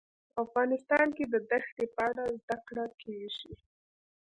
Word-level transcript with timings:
افغانستان 0.43 1.07
کې 1.17 1.25
د 1.33 1.35
دښتې 1.51 1.85
په 1.95 2.01
اړه 2.09 2.23
زده 2.41 2.57
کړه 2.67 2.85
کېږي. 3.01 3.51